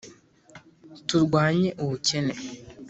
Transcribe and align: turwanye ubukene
turwanye 1.07 1.69
ubukene 1.83 2.33